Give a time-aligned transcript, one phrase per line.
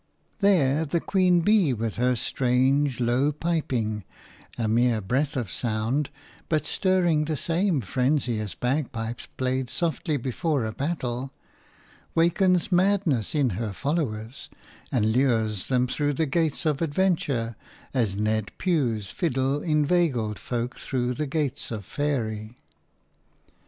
[0.39, 4.03] There the queen bee with her strange, low piping–
[4.57, 6.09] a mere breath of sound,
[6.49, 11.29] but stirring the same frenzy as bagpipes played softly before a battle–
[12.15, 14.49] wakens madness in her followers,
[14.91, 17.55] and lures them through the gates of adventure
[17.93, 22.57] as Ned Puw's fiddle inveigled folk through the gates of Faery.